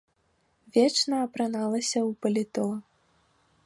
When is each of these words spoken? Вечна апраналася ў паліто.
Вечна 0.77 1.17
апраналася 1.27 1.99
ў 2.09 2.19
паліто. 2.23 2.67